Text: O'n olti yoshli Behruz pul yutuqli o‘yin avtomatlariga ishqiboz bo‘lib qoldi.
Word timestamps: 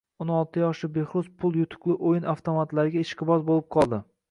O'n 0.23 0.29
olti 0.35 0.61
yoshli 0.61 0.89
Behruz 0.95 1.27
pul 1.43 1.59
yutuqli 1.61 1.99
o‘yin 2.11 2.27
avtomatlariga 2.33 3.07
ishqiboz 3.07 3.49
bo‘lib 3.51 3.71
qoldi. 3.79 4.05